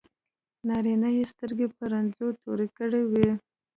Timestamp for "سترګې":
1.31-1.67